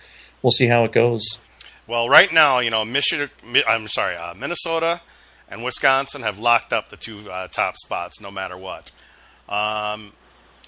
[0.41, 1.39] we'll see how it goes.
[1.89, 3.31] Well, right now, you know, Michigan.
[3.67, 5.01] I'm sorry, uh, Minnesota
[5.49, 8.91] and Wisconsin have locked up the two uh, top spots, no matter what.
[9.49, 10.13] Um,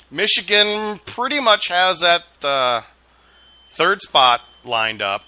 [0.10, 2.82] Michigan pretty much has that uh,
[3.70, 5.22] third spot lined up.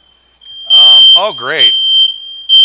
[0.68, 1.72] Um, oh, great!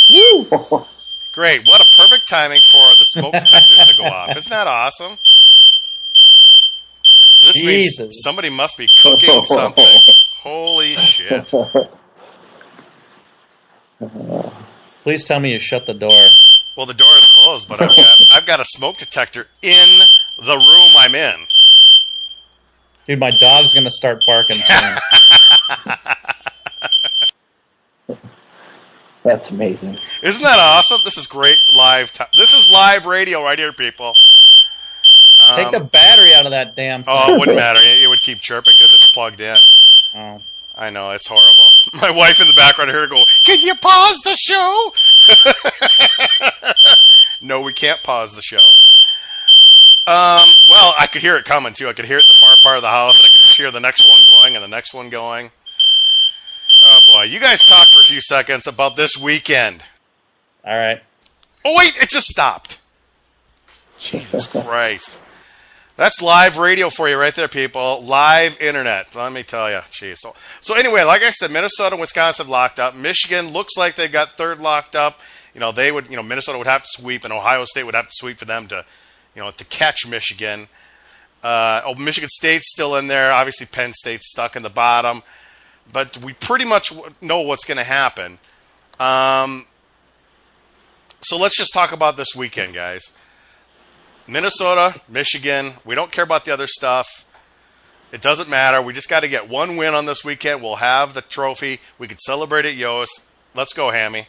[0.09, 0.47] Woo!
[1.35, 1.64] Great.
[1.69, 4.37] What a perfect timing for the smoke detectors to go off.
[4.37, 5.19] Isn't that awesome?
[7.41, 8.01] This Jesus.
[8.01, 10.01] means somebody must be cooking something.
[10.43, 11.53] Holy shit.
[15.02, 16.28] Please tell me you shut the door.
[16.76, 19.88] Well, the door is closed, but I've got, I've got a smoke detector in
[20.38, 21.46] the room I'm in.
[23.06, 24.96] Dude, my dog's going to start barking soon.
[29.24, 29.98] That's amazing.
[30.22, 31.00] Isn't that awesome?
[31.04, 32.12] This is great live.
[32.12, 34.14] T- this is live radio right here, people.
[35.50, 37.14] Um, Take the battery out of that damn thing.
[37.16, 37.80] Oh, it wouldn't matter.
[37.82, 39.56] It would keep chirping because it's plugged in.
[40.14, 40.40] Oh.
[40.79, 41.69] I know, it's horrible.
[42.01, 44.93] My wife in the background here go, Can you pause the show?
[47.41, 48.64] no, we can't pause the show.
[50.07, 51.88] Um, well, I could hear it coming too.
[51.88, 53.57] I could hear it in the far part of the house, and I could just
[53.57, 55.51] hear the next one going and the next one going.
[56.81, 59.83] Oh boy, you guys talk for a few seconds about this weekend.
[60.64, 61.03] All right.
[61.64, 62.81] Oh wait, it just stopped.
[63.99, 65.19] Jesus Christ.
[65.98, 68.00] That's live radio for you right there, people.
[68.02, 69.12] Live internet.
[69.16, 69.78] Let me tell you.
[69.78, 70.18] Jeez.
[70.18, 72.94] So, so anyway, like I said, Minnesota and Wisconsin locked up.
[72.94, 75.20] Michigan looks like they've got third locked up.
[75.54, 77.96] You know, they would, you know, Minnesota would have to sweep and Ohio State would
[77.96, 78.84] have to sweep for them to,
[79.34, 80.68] you know, to catch Michigan.
[81.42, 83.32] Uh, oh, Michigan State's still in there.
[83.32, 85.22] Obviously, Penn State's stuck in the bottom
[85.92, 88.38] but we pretty much know what's going to happen.
[89.00, 89.66] Um,
[91.22, 93.16] so let's just talk about this weekend, guys.
[94.29, 95.73] Minnesota, Michigan.
[95.85, 97.25] We don't care about the other stuff.
[98.12, 98.81] It doesn't matter.
[98.83, 100.62] We just got to get one win on this weekend.
[100.62, 101.81] We'll have the trophy.
[101.99, 103.31] We could celebrate at Yost.
[103.55, 104.29] Let's go, Hammy.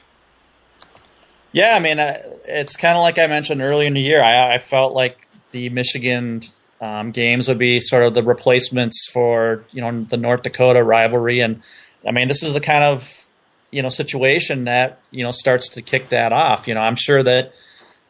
[1.52, 4.24] Yeah, I mean, it's kind of like I mentioned earlier in the year.
[4.24, 5.20] I, I felt like
[5.52, 6.42] the Michigan
[6.80, 11.40] um, games would be sort of the replacements for you know the North Dakota rivalry,
[11.42, 11.62] and
[12.08, 13.30] I mean this is the kind of
[13.72, 16.68] you know situation that you know starts to kick that off.
[16.68, 17.54] You know, I'm sure that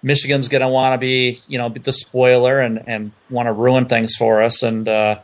[0.02, 3.86] Michigan's going to want to be you know the spoiler and and want to ruin
[3.86, 5.20] things for us, and uh,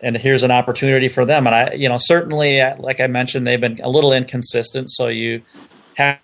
[0.00, 1.46] and here's an opportunity for them.
[1.46, 5.42] And I you know certainly like I mentioned they've been a little inconsistent, so you
[5.96, 6.18] have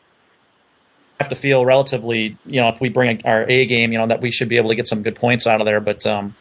[1.21, 4.23] have to feel relatively, you know, if we bring our A game, you know, that
[4.23, 5.81] we should be able to get some good points out of there.
[5.81, 6.35] But um,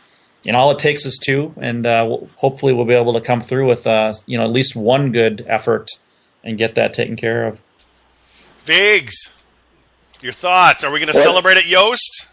[0.45, 3.41] you know, all it takes is two, and uh, hopefully we'll be able to come
[3.41, 5.89] through with uh, you know at least one good effort
[6.43, 7.61] and get that taken care of.
[8.59, 9.35] Figs,
[10.21, 10.83] your thoughts?
[10.83, 12.29] Are we going to celebrate at Yost?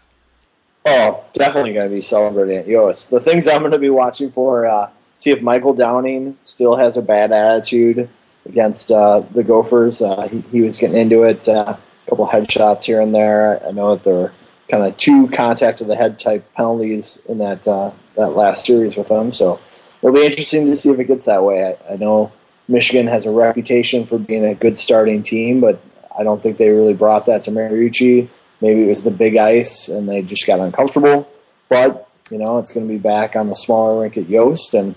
[0.85, 3.09] Oh, definitely going to be celebrating at Yost.
[3.09, 6.97] The things I'm going to be watching for: uh, see if Michael Downing still has
[6.97, 8.09] a bad attitude
[8.45, 10.01] against uh, the Gophers.
[10.01, 13.65] Uh, he, he, was getting into it, uh, a couple headshots here and there.
[13.65, 14.33] I know that they're
[14.69, 18.95] kind of two contact of the head type penalties in that uh, that last series
[18.95, 19.31] with them.
[19.31, 19.57] So
[20.01, 21.65] it'll be interesting to see if it gets that way.
[21.65, 22.31] I, I, know
[22.67, 25.81] Michigan has a reputation for being a good starting team, but
[26.17, 28.29] I don't think they really brought that to Mariucci.
[28.61, 31.29] Maybe it was the big ice and they just got uncomfortable.
[31.69, 34.95] But you know, it's going to be back on the smaller rink at Yost, and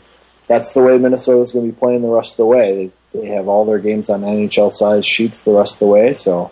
[0.49, 2.93] that's the way Minnesota is going to be playing the rest of the way.
[3.13, 6.13] They, they have all their games on NHL size sheets the rest of the way,
[6.13, 6.51] so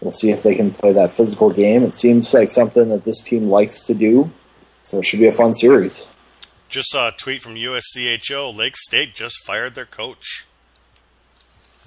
[0.00, 1.82] We'll see if they can play that physical game.
[1.82, 4.30] It seems like something that this team likes to do,
[4.82, 6.06] so it should be a fun series.
[6.68, 8.56] Just saw a tweet from USCHO.
[8.56, 10.46] Lake State just fired their coach,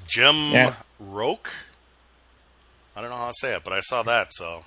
[0.08, 0.76] Jim yeah.
[1.00, 1.50] Roque.
[2.96, 4.34] I don't know how to say it, but I saw that.
[4.34, 4.64] So,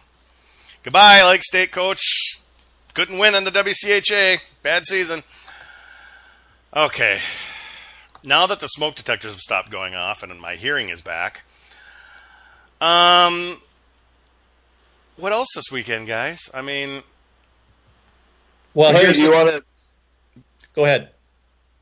[0.83, 2.01] Goodbye, Lake State coach.
[2.95, 4.39] Couldn't win in the WCHA.
[4.63, 5.23] Bad season.
[6.75, 7.19] Okay.
[8.25, 11.43] Now that the smoke detectors have stopped going off and my hearing is back,
[12.81, 13.59] um,
[15.17, 16.41] what else this weekend, guys?
[16.53, 17.03] I mean,
[18.75, 19.63] Well, Hey, here's do you want to?
[20.75, 21.11] go ahead.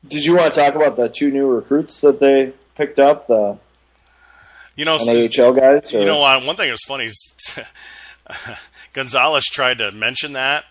[0.07, 3.57] Did you want to talk about the two new recruits that they picked up, the
[4.75, 5.93] you know, NAHL guys?
[5.93, 5.99] Or?
[5.99, 7.35] You know, uh, one thing that was funny is
[8.93, 10.65] Gonzalez tried to mention that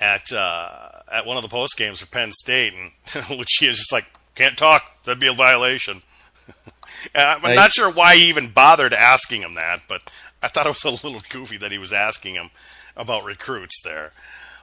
[0.00, 2.92] at uh, at one of the post games for Penn State, and
[3.30, 5.02] Lucia is just like, "Can't talk.
[5.04, 6.02] That'd be a violation."
[7.14, 7.54] I'm Right.
[7.54, 10.10] not sure why he even bothered asking him that, but
[10.42, 12.50] I thought it was a little goofy that he was asking him
[12.96, 14.12] about recruits there.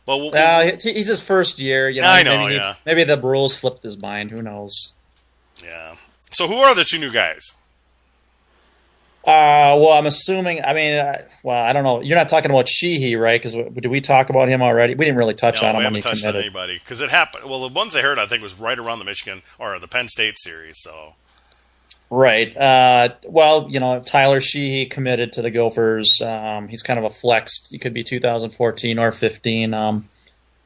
[0.06, 1.90] But we'll, Uh, he's his first year.
[1.90, 2.76] You know, I know, maybe, yeah.
[2.86, 4.32] maybe the rules slipped his mind.
[4.32, 4.94] Who knows?
[5.64, 5.96] yeah.
[6.32, 7.56] So who are the two new guys?
[9.26, 10.62] Uh, well, I'm assuming.
[10.66, 12.02] I mean, uh, well, I don't know.
[12.02, 13.40] You're not talking about Sheehy, right?
[13.42, 14.96] Because did we talk about him already?
[14.96, 16.46] We didn't really touch No, on we him when haven't he touched on committed.
[16.46, 17.46] anybody because it happened.
[17.50, 20.10] Well, the ones I heard, I think, was right around the Michigan or the Penn
[20.10, 20.76] State series.
[20.80, 21.16] So
[22.10, 22.56] Right.
[22.56, 26.22] Uh, well, you know, Tyler Sheehy committed to the Gophers.
[26.22, 27.70] Um, he's kind of a flex.
[27.72, 29.74] He could be 2014 or 15.
[29.74, 30.08] Um,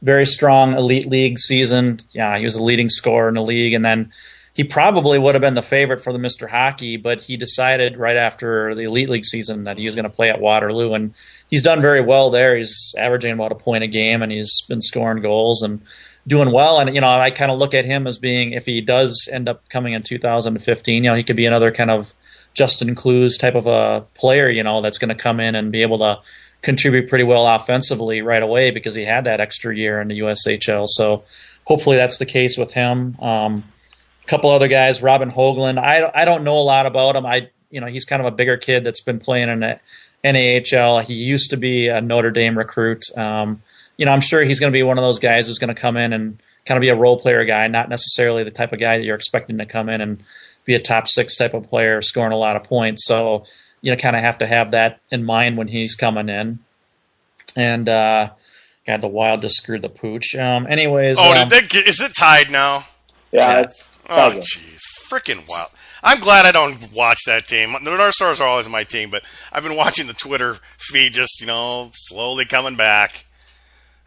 [0.02, 2.00] very strong elite league season.
[2.12, 4.12] Yeah, he was a leading scorer in the league, and then
[4.58, 6.50] he probably would have been the favorite for the Mr.
[6.50, 10.10] Hockey, but he decided right after the elite league season that he was going to
[10.10, 11.14] play at Waterloo, and
[11.48, 12.58] he's done very well there.
[12.58, 15.80] He's averaging about a point a game, and he's been scoring goals and
[16.26, 16.80] doing well.
[16.80, 19.48] And you know, I kind of look at him as being if he does end
[19.48, 22.16] up coming in 2015, you know, he could be another kind of
[22.56, 25.84] Justin Kloos type of a player, you know, that's going to come in and be
[25.84, 26.20] able to
[26.64, 30.88] contribute pretty well offensively right away because he had that extra year in the USHL.
[30.88, 31.24] So
[31.68, 33.16] hopefully that's the case with him.
[33.20, 33.64] Um,
[34.28, 35.78] couple other guys, Robin Hoagland.
[35.78, 37.26] I I don't know a lot about him.
[37.26, 39.80] I you know he's kind of a bigger kid that's been playing in the
[40.24, 41.02] NAHL.
[41.04, 43.04] He used to be a Notre Dame recruit.
[43.18, 43.62] Um,
[43.98, 45.80] you know, I'm sure he's going to be one of those guys who's going to
[45.82, 48.80] come in and kind of be a role player guy, not necessarily the type of
[48.80, 50.24] guy that you're expecting to come in and
[50.66, 53.06] be a top six type of player, scoring a lot of points.
[53.08, 53.46] So,
[53.82, 56.60] you know, kind of have to have that in mind when he's coming in.
[57.56, 58.32] And, uh,
[58.86, 60.36] God, the Wild just screwed the pooch.
[60.36, 62.86] Um, anyways, Oh, um, did they get, is it tied now?
[63.32, 63.62] Yeah, yeah.
[63.62, 64.82] it's Oh, jeez.
[65.10, 65.70] Freaking wild.
[66.04, 67.74] I'm glad I don't watch that team.
[67.84, 71.42] The North Stars are always my team, but I've been watching the Twitter feed just,
[71.42, 73.26] you know, slowly coming back.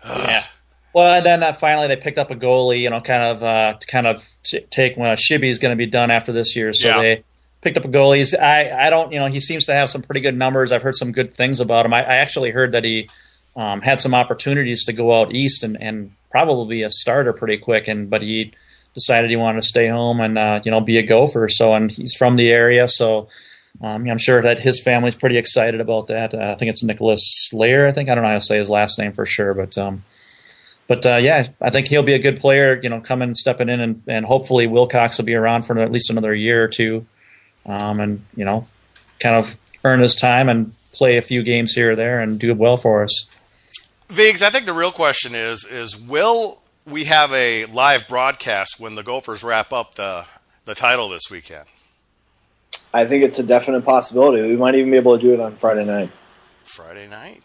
[0.06, 0.44] Yeah.
[0.92, 3.74] Well, and then uh, finally they picked up a goalie, you know, kind of uh,
[3.78, 6.72] to kind of t- take when Shibby's going to be done after this year.
[6.72, 6.98] So Yeah.
[7.00, 7.24] they
[7.60, 8.16] picked up a goalie.
[8.18, 10.72] He's, I I don't, you know, he seems to have some pretty good numbers.
[10.72, 11.92] I've heard some good things about him.
[11.92, 13.08] I, I actually heard that he
[13.56, 17.58] um, had some opportunities to go out east and, and probably be a starter pretty
[17.58, 18.52] quick, and but he
[18.94, 21.48] decided he wanted to stay home and uh, you know be a gopher.
[21.48, 23.28] So and he's from the area, so.
[23.80, 26.34] Um, I'm sure that his family's pretty excited about that.
[26.34, 27.86] Uh, I think it's Nicholas Slayer.
[27.86, 30.02] I think I don't know how to say his last name for sure, but um,
[30.90, 32.80] but uh, yeah, I think he'll be a good player.
[32.82, 36.10] You know, coming stepping in, and, and hopefully Wilcox will be around for at least
[36.10, 37.06] another year or two,
[37.64, 38.66] um, and you know,
[39.20, 42.52] kind of earn his time and play a few games here or there and do
[42.54, 43.30] well for us.
[44.08, 48.94] Viggs, I think the real question is is will we have a live broadcast when
[48.94, 50.26] the Gophers wrap up the
[50.64, 51.64] the title this weekend?
[52.92, 54.42] I think it's a definite possibility.
[54.42, 56.10] We might even be able to do it on Friday night.
[56.64, 57.44] Friday night.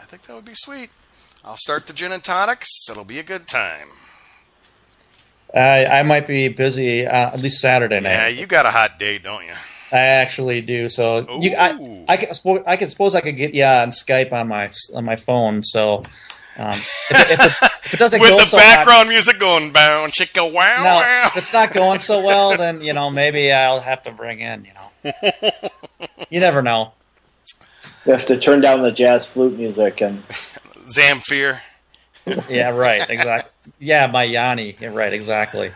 [0.00, 0.90] I think that would be sweet.
[1.44, 2.68] I'll start the gin and tonics.
[2.90, 3.88] It'll be a good time.
[5.54, 8.10] I, I might be busy uh, at least Saturday night.
[8.10, 9.52] Yeah, you got a hot date, don't you?
[9.92, 10.88] I actually do.
[10.88, 14.48] So you, I, I can, I can suppose I could get you on Skype on
[14.48, 15.62] my on my phone.
[15.62, 16.02] So
[16.56, 19.38] um, if, it, if, it, if it doesn't With go the so hot- background music
[19.40, 21.22] going bound, chicka wow No, wow.
[21.26, 24.64] if it's not going so well, then you know maybe I'll have to bring in.
[24.64, 25.12] You know,
[26.30, 26.92] you never know.
[28.06, 31.58] You have to turn down the jazz flute music and Zamfir.
[32.48, 33.08] Yeah, right.
[33.08, 33.50] Exactly.
[33.78, 34.76] Yeah, my Yanni.
[34.80, 35.12] Yeah, right.
[35.12, 35.70] Exactly.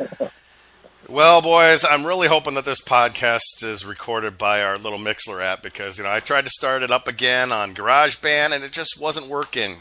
[1.09, 5.62] Well, boys, I'm really hoping that this podcast is recorded by our little Mixlr app
[5.62, 8.99] because you know I tried to start it up again on GarageBand and it just
[9.01, 9.76] wasn't working.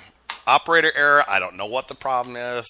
[0.48, 1.24] Operator error.
[1.28, 2.66] I don't know what the problem is.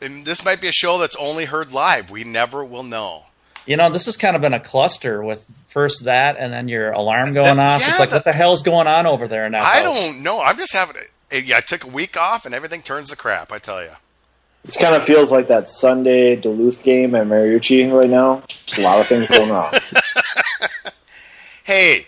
[0.00, 2.10] And this might be a show that's only heard live.
[2.10, 3.24] We never will know.
[3.66, 6.92] You know, this has kind of been a cluster with first that and then your
[6.92, 7.80] alarm going That- off.
[7.88, 9.62] It's yeah, like, what the hell's going on over there now?
[9.64, 10.08] I house?
[10.08, 10.40] don't know.
[10.40, 10.96] I'm just having.
[11.30, 11.44] it.
[11.44, 13.52] yeah, I took a week off and everything turns to crap.
[13.52, 13.90] I tell you.
[14.64, 18.42] This kind of feels like that Sunday Duluth game at Mariucci right now.
[18.48, 19.72] Just a lot of things going on.
[21.64, 22.06] Hey,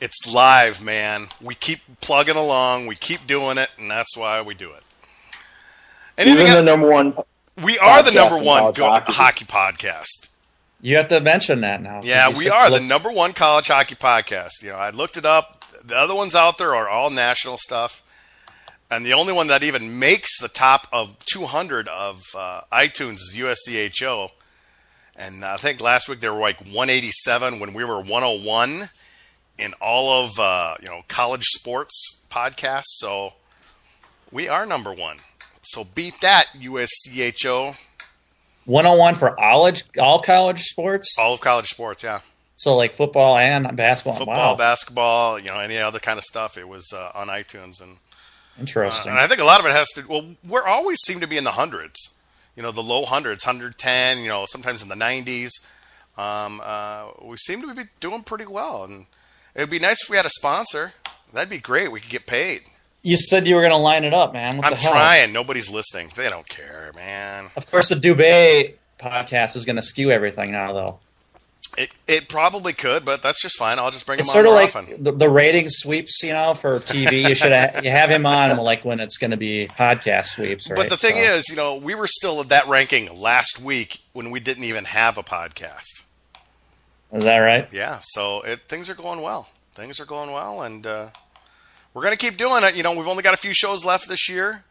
[0.00, 1.28] it's live, man.
[1.40, 2.86] We keep plugging along.
[2.86, 4.82] We keep doing it, and that's why we do it.
[6.18, 6.42] Anything?
[6.46, 7.14] Even the number one.
[7.62, 9.12] we are the number one college go- hockey.
[9.12, 10.28] hockey podcast.
[10.82, 12.00] You have to mention that now.
[12.02, 14.62] Yeah, we said- are the number one college hockey podcast.
[14.62, 15.64] You know, I looked it up.
[15.84, 18.02] The other ones out there are all national stuff.
[18.90, 23.34] And the only one that even makes the top of 200 of uh, iTunes is
[23.36, 24.30] USCHO.
[25.14, 28.88] And I think last week they were like 187 when we were 101
[29.60, 32.96] in all of uh, you know college sports podcasts.
[32.98, 33.34] So
[34.32, 35.18] we are number one.
[35.62, 37.76] So beat that USCHO.
[38.66, 41.16] 101 for all all college sports.
[41.18, 42.20] All of college sports, yeah.
[42.56, 44.18] So like football and basketball.
[44.18, 44.56] Football, wow.
[44.56, 46.58] basketball, you know, any other kind of stuff.
[46.58, 47.96] It was uh, on iTunes and
[48.58, 49.12] interesting.
[49.12, 50.06] Uh, and I think a lot of it has to.
[50.06, 52.14] Well, we're always seem to be in the hundreds.
[52.54, 54.18] You know, the low hundreds, 110.
[54.18, 55.50] You know, sometimes in the 90s.
[56.18, 59.06] Um, uh, we seem to be doing pretty well, and
[59.54, 60.92] it would be nice if we had a sponsor.
[61.32, 61.92] That'd be great.
[61.92, 62.62] We could get paid.
[63.02, 64.58] You said you were going to line it up, man.
[64.58, 64.92] What I'm the hell?
[64.92, 65.32] trying.
[65.32, 66.10] Nobody's listening.
[66.16, 67.46] They don't care, man.
[67.56, 70.98] Of course, the Dubay podcast is going to skew everything now, though.
[71.78, 73.78] It it probably could, but that's just fine.
[73.78, 75.04] I'll just bring It's him sort of more like often.
[75.04, 77.26] the, the rating sweeps, you know, for TV.
[77.28, 80.68] You should ha- you have him on like when it's going to be podcast sweeps,
[80.68, 80.76] right?
[80.76, 84.00] But the thing So- is, you know, we were still at that ranking last week
[84.14, 86.06] when we didn't even have a podcast.
[87.12, 87.70] Is that right?
[87.72, 89.48] Yeah, so it, things are going well.
[89.74, 91.08] Things are going well, and uh,
[91.92, 92.76] we're going to keep doing it.
[92.76, 94.64] You know, we've only got a few shows left this year.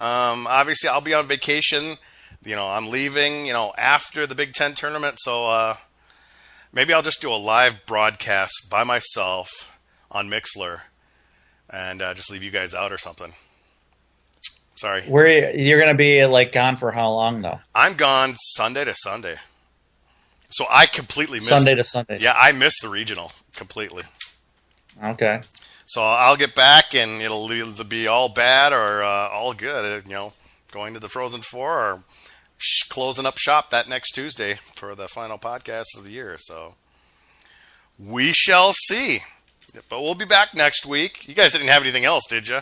[0.00, 1.96] Um, obviously, I'll be on vacation.
[2.44, 3.46] You know, I'm leaving.
[3.46, 5.74] You know, after the Big Ten tournament, so uh,
[6.72, 9.76] maybe I'll just do a live broadcast by myself
[10.10, 10.80] on Mixlr,
[11.70, 13.32] and uh, just leave you guys out or something.
[14.76, 17.60] Sorry, Where you- you're going to be like gone for how long though?
[17.74, 19.36] I'm gone Sunday to Sunday,
[20.56, 21.50] so I completely missed.
[21.50, 22.16] Sunday to Sunday.
[22.18, 24.04] yeah, I missed the regional completely.
[25.04, 25.42] Okay.
[25.84, 30.06] So I'll get back, and it'll either be all bad or uh, all good.
[30.06, 30.32] You know,
[30.72, 32.04] going to the Frozen Four or
[32.56, 36.36] sh- closing up shop that next Tuesday for the final podcast of the year.
[36.38, 36.74] So
[37.98, 39.20] we shall see.
[39.90, 41.28] But we'll be back next week.
[41.28, 42.60] You guys didn't have anything else, did you?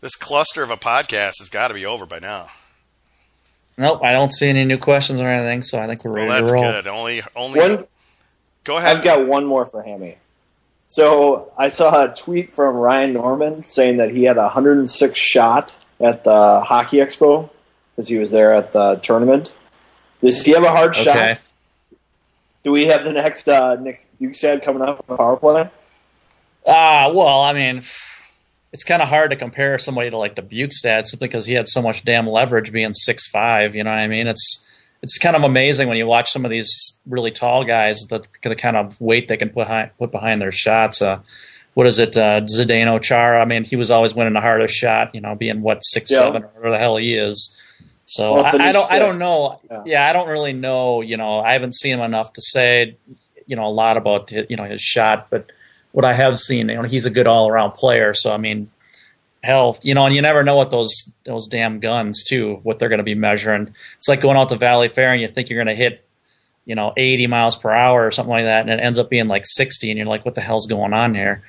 [0.00, 2.46] This cluster of a podcast has got to be over by now.
[3.78, 6.40] Nope, I don't see any new questions or anything, so I think we're Well, ready
[6.40, 6.72] that's to roll.
[6.72, 6.86] good.
[6.88, 7.60] Only, only.
[7.60, 7.86] One,
[8.64, 8.96] go ahead.
[8.98, 10.16] I've got one more for Hammy.
[10.88, 15.76] So I saw a tweet from Ryan Norman saying that he had a 106 shot
[16.00, 17.50] at the Hockey Expo
[17.94, 19.52] because he was there at the tournament.
[20.20, 21.04] Does he have a hard Okay.
[21.34, 21.52] shot?
[22.64, 25.70] Do we have the next uh, Nick Bjugstad coming up on the power play?
[26.66, 27.80] Ah, well, I mean,
[28.72, 31.66] it's kind of hard to compare somebody to like the Bjugstad simply because he had
[31.66, 33.74] so much damn leverage being six five.
[33.74, 34.26] You know what I mean?
[34.26, 34.64] It's
[35.02, 38.56] it's kind of amazing when you watch some of these really tall guys that the
[38.56, 41.00] kind of weight they can put behind, put behind their shots.
[41.00, 41.20] Uh,
[41.74, 43.40] what is it, uh, Zdeno Chara?
[43.40, 45.14] I mean, he was always winning the hardest shot.
[45.14, 46.18] You know, being what six Yeah.
[46.18, 47.54] seven or whatever the hell he is.
[48.06, 49.60] So Well, I, I don't I don't know.
[49.70, 49.82] Yeah.
[49.86, 51.00] yeah, I don't really know.
[51.02, 52.96] You know, I haven't seen him enough to say
[53.46, 55.50] you know a lot about you know his shot, but
[55.92, 58.14] what I have seen, you know, he's a good all around player.
[58.14, 58.70] So I mean,
[59.42, 62.88] hell, you know, and you never know what those those damn guns too, what they're
[62.88, 63.74] going to be measuring.
[63.96, 66.04] It's like going out to Valleyfair and you think you're going to hit,
[66.64, 69.28] you know, 80 miles per hour or something like that, and it ends up being
[69.28, 71.42] like 60, and you're like, what the hell's going on here?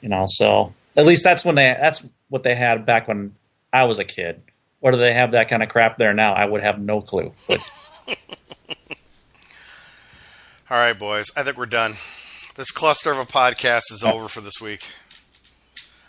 [0.00, 3.34] You know, so at least that's when they that's what they had back when
[3.72, 4.42] I was a kid.
[4.80, 7.32] Whether they have that kind of crap there now, I would have no clue.
[7.48, 7.58] But
[10.70, 11.30] All right, boys.
[11.36, 11.94] I think we're done.
[12.54, 14.88] This cluster of a podcast is over for this week.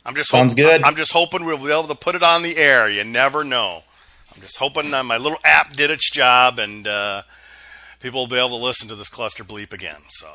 [0.05, 0.83] I'm just Sounds hop- good.
[0.83, 2.87] I'm just hoping we'll be able to put it on the air.
[2.89, 3.83] You never know.
[4.33, 7.23] I'm just hoping uh, my little app did its job and uh,
[7.99, 10.01] people will be able to listen to this cluster bleep again.
[10.09, 10.27] So,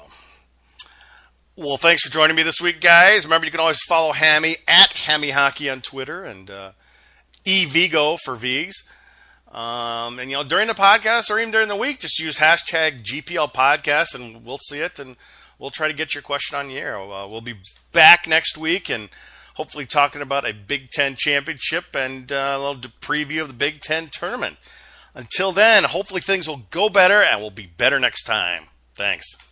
[1.56, 3.24] well, thanks for joining me this week, guys.
[3.24, 6.72] Remember, you can always follow Hammy at Hammy Hockey on Twitter and uh,
[7.44, 8.88] eVigo for Vigs.
[9.52, 13.02] Um, and you know, during the podcast or even during the week, just use hashtag
[13.02, 15.16] GPL podcast, and we'll see it, and
[15.60, 16.98] we'll try to get your question on the air.
[16.98, 17.54] Uh, we'll be
[17.92, 19.10] back next week, and
[19.54, 23.80] hopefully talking about a Big Ten championship and uh, a little preview of the Big
[23.80, 24.56] Ten tournament.
[25.14, 28.64] Until then, hopefully things will go better, and we'll be better next time.
[28.94, 29.49] Thanks.